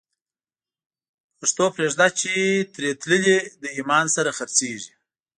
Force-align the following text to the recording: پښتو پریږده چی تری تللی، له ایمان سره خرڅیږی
پښتو 1.37 1.65
پریږده 1.75 2.07
چی 2.19 2.33
تری 2.73 2.91
تللی، 3.01 3.37
له 3.61 3.67
ایمان 3.77 4.05
سره 4.15 4.35
خرڅیږی 4.37 4.91